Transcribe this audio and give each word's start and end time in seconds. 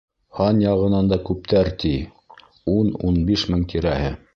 —Һан 0.37 0.61
яғынан 0.63 1.11
да 1.11 1.19
күптәр, 1.29 1.71
ти, 1.85 1.93
ун-ун 2.79 3.25
биш 3.31 3.51
мең 3.55 3.73
тирәһе... 3.77 4.15